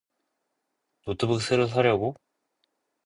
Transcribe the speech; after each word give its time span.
노트북 1.05 1.41
새로 1.43 1.67
사려고? 1.67 2.15